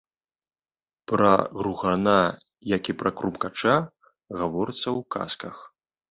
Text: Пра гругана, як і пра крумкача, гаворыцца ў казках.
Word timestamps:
Пра 1.09 1.33
гругана, 1.57 2.15
як 2.75 2.89
і 2.93 2.95
пра 3.01 3.11
крумкача, 3.19 3.75
гаворыцца 4.39 4.79
ў 4.79 5.01
казках. 5.17 5.55